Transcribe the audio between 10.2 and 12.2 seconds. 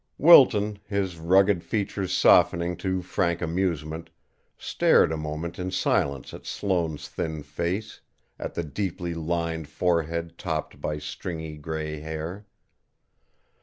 topped by stringy grey